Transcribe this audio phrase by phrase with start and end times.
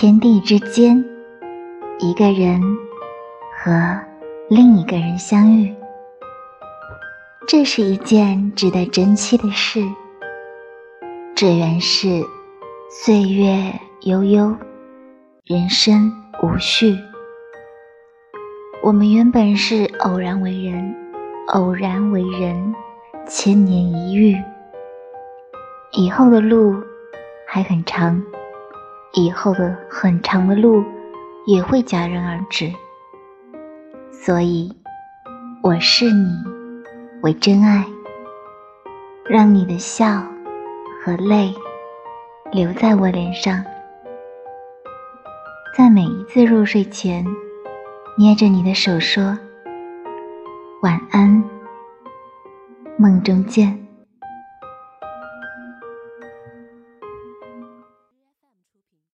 [0.00, 1.04] 天地之间，
[1.98, 2.62] 一个人
[3.58, 4.00] 和
[4.48, 5.74] 另一个人相遇，
[7.48, 9.82] 这是一件值得珍惜的事。
[11.34, 12.24] 这原是
[12.88, 14.56] 岁月悠悠，
[15.44, 16.12] 人生
[16.44, 16.96] 无序。
[18.84, 20.94] 我们原本是偶然为人，
[21.48, 22.72] 偶然为人，
[23.26, 24.36] 千年一遇。
[25.90, 26.80] 以后的路
[27.48, 28.22] 还很长，
[29.14, 30.84] 以后的很长的路
[31.46, 32.72] 也会戛然而止。
[34.12, 34.70] 所以，
[35.62, 36.30] 我视你
[37.22, 37.84] 为真爱，
[39.24, 40.22] 让你的笑
[41.02, 41.54] 和泪
[42.52, 43.64] 留在我脸上，
[45.76, 47.24] 在每一次入睡前。
[48.18, 49.38] 捏着你的手说
[50.82, 51.44] ：“晚安，
[52.96, 53.78] 梦中见。”